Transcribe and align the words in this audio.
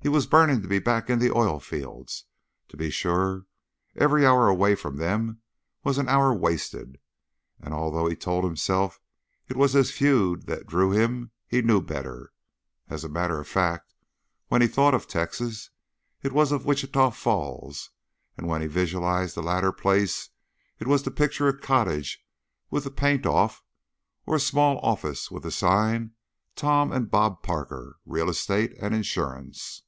He 0.00 0.08
was 0.08 0.28
burning 0.28 0.62
to 0.62 0.68
be 0.68 0.78
back 0.78 1.10
in 1.10 1.18
the 1.18 1.32
oil 1.32 1.58
fields, 1.58 2.24
to 2.68 2.76
be 2.76 2.88
sure; 2.88 3.46
every 3.96 4.24
hour 4.24 4.46
away 4.48 4.76
from 4.76 4.96
them 4.96 5.42
was 5.82 5.98
an 5.98 6.08
hour 6.08 6.32
wasted, 6.32 6.98
and 7.60 7.74
although 7.74 8.06
he 8.06 8.14
told 8.14 8.44
himself 8.44 9.00
it 9.48 9.56
was 9.56 9.72
his 9.72 9.90
feud 9.90 10.46
that 10.46 10.68
drew 10.68 10.92
him, 10.92 11.32
he 11.48 11.62
knew 11.62 11.82
better. 11.82 12.32
As 12.88 13.02
a 13.02 13.08
matter 13.08 13.40
of 13.40 13.48
fact, 13.48 13.92
when 14.46 14.62
he 14.62 14.68
thought 14.68 14.94
of 14.94 15.08
Texas 15.08 15.70
it 16.22 16.32
was 16.32 16.52
of 16.52 16.64
Wichita 16.64 17.10
Falls, 17.10 17.90
and 18.36 18.46
when 18.46 18.60
he 18.62 18.68
visualized 18.68 19.34
the 19.34 19.42
latter 19.42 19.72
place 19.72 20.30
it 20.78 20.86
was 20.86 21.02
to 21.02 21.10
picture 21.10 21.48
a 21.48 21.58
cottage 21.58 22.24
with 22.70 22.84
the 22.84 22.90
paint 22.92 23.26
off 23.26 23.64
or 24.26 24.36
a 24.36 24.40
small 24.40 24.78
office 24.78 25.28
with 25.30 25.42
the 25.42 25.50
sign, 25.50 26.12
"Tom 26.54 26.92
and 26.92 27.10
Bob 27.10 27.42
Parker, 27.42 27.98
Real 28.06 28.30
Estate 28.30 28.72
and 28.80 28.94
Insurance." 28.94 29.82